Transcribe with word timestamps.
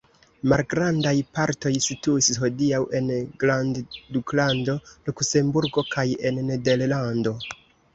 Malgrandaj 0.53 1.11
partoj 1.39 1.73
situis 1.89 2.31
hodiaŭ 2.45 2.81
en 3.01 3.13
grandduklando 3.45 4.79
Luksemburgo 4.91 5.89
kaj 5.97 6.11
en 6.33 6.47
Nederlando. 6.53 7.41